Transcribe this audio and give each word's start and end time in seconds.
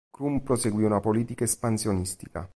Krum 0.09 0.39
perseguì 0.41 0.83
una 0.83 0.99
politica 0.99 1.43
espansionistica. 1.43 2.49